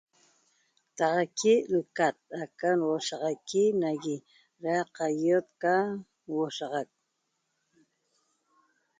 Taxaqui 0.97 1.53
lcat 1.75 2.15
aca 2.41 2.69
nhuoshaxaqui 2.79 3.63
nagui 3.81 4.17
ra 4.63 4.75
qaio'ot 4.95 5.47
ca 5.61 5.75
nhuoshaxac 6.27 6.89